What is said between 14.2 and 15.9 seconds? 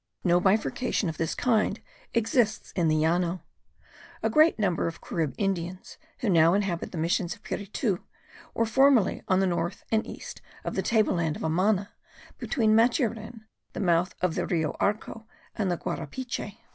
of the Rio Arco, and the